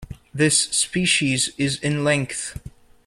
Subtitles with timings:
[0.33, 2.59] This species is in length.